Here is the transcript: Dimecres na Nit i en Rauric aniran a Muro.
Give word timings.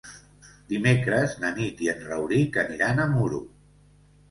Dimecres 0.71 1.35
na 1.43 1.51
Nit 1.59 1.85
i 1.87 1.91
en 1.95 2.03
Rauric 2.09 2.59
aniran 2.65 3.05
a 3.07 3.09
Muro. 3.15 3.45